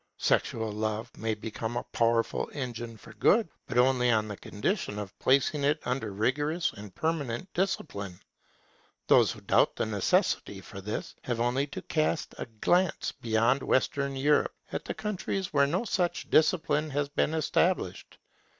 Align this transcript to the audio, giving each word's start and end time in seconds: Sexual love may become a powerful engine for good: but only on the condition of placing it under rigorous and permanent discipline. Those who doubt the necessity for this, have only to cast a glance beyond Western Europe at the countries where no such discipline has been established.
Sexual 0.17 0.71
love 0.71 1.15
may 1.15 1.35
become 1.35 1.77
a 1.77 1.83
powerful 1.83 2.49
engine 2.53 2.97
for 2.97 3.13
good: 3.13 3.47
but 3.67 3.77
only 3.77 4.09
on 4.09 4.27
the 4.27 4.35
condition 4.35 4.97
of 4.97 5.13
placing 5.19 5.63
it 5.63 5.79
under 5.85 6.11
rigorous 6.11 6.73
and 6.73 6.95
permanent 6.95 7.53
discipline. 7.53 8.19
Those 9.05 9.31
who 9.31 9.41
doubt 9.41 9.75
the 9.75 9.85
necessity 9.85 10.59
for 10.59 10.81
this, 10.81 11.13
have 11.25 11.39
only 11.39 11.67
to 11.67 11.83
cast 11.83 12.33
a 12.39 12.47
glance 12.47 13.11
beyond 13.11 13.61
Western 13.61 14.15
Europe 14.15 14.55
at 14.71 14.85
the 14.85 14.95
countries 14.95 15.53
where 15.53 15.67
no 15.67 15.85
such 15.85 16.27
discipline 16.31 16.89
has 16.89 17.07
been 17.07 17.35
established. 17.35 18.17